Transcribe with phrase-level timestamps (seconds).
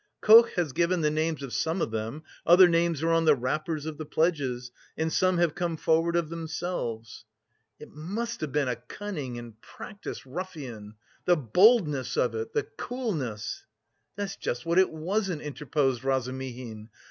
[0.19, 3.85] "Koch has given the names of some of them, other names are on the wrappers
[3.85, 7.25] of the pledges and some have come forward of themselves."
[7.79, 10.95] "It must have been a cunning and practised ruffian!
[11.25, 12.51] The boldness of it!
[12.53, 13.67] The coolness!"
[14.15, 16.89] "That's just what it wasn't!" interposed Razumihin.